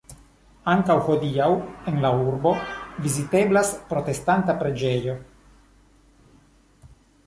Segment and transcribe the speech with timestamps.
[0.71, 1.49] Ankaŭ hodiaŭ
[1.91, 2.55] en la urbo
[3.05, 5.19] viziteblas protestanta preĝejo.